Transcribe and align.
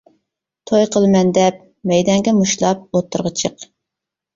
توي 0.71 0.85
قىلىمەن 0.95 1.29
دەپ 1.39 1.61
مەيدەڭگە 1.95 2.37
مۇشتلاپ 2.41 2.85
ئوتتۇرىغا 2.91 3.39
چىق. 3.45 3.73